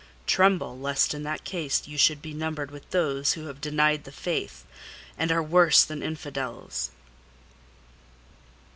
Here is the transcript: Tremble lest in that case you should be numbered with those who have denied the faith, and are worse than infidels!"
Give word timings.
Tremble 0.25 0.79
lest 0.79 1.13
in 1.13 1.21
that 1.21 1.43
case 1.43 1.87
you 1.87 1.95
should 1.95 2.23
be 2.23 2.33
numbered 2.33 2.71
with 2.71 2.89
those 2.89 3.33
who 3.33 3.45
have 3.45 3.61
denied 3.61 4.03
the 4.03 4.11
faith, 4.11 4.65
and 5.15 5.31
are 5.31 5.43
worse 5.43 5.83
than 5.83 6.01
infidels!" 6.01 6.89